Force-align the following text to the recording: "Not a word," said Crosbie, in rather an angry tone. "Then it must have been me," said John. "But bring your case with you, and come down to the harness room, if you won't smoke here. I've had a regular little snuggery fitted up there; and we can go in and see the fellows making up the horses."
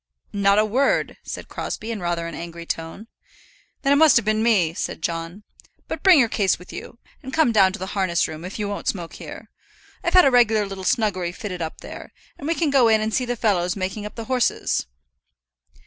"Not 0.33 0.57
a 0.57 0.65
word," 0.65 1.17
said 1.21 1.47
Crosbie, 1.47 1.91
in 1.91 1.99
rather 1.99 2.25
an 2.25 2.33
angry 2.33 2.65
tone. 2.65 3.05
"Then 3.83 3.93
it 3.93 3.97
must 3.97 4.15
have 4.15 4.25
been 4.25 4.41
me," 4.41 4.73
said 4.73 5.03
John. 5.03 5.43
"But 5.87 6.01
bring 6.01 6.17
your 6.17 6.27
case 6.27 6.57
with 6.57 6.73
you, 6.73 6.97
and 7.21 7.31
come 7.31 7.51
down 7.51 7.71
to 7.73 7.77
the 7.77 7.85
harness 7.93 8.27
room, 8.27 8.43
if 8.43 8.57
you 8.57 8.67
won't 8.67 8.87
smoke 8.87 9.13
here. 9.17 9.51
I've 10.03 10.15
had 10.15 10.25
a 10.25 10.31
regular 10.31 10.65
little 10.65 10.83
snuggery 10.85 11.31
fitted 11.31 11.61
up 11.61 11.81
there; 11.81 12.13
and 12.39 12.47
we 12.47 12.55
can 12.55 12.71
go 12.71 12.87
in 12.87 12.99
and 12.99 13.13
see 13.13 13.25
the 13.25 13.35
fellows 13.35 13.75
making 13.75 14.07
up 14.07 14.15
the 14.15 14.25
horses." 14.25 14.87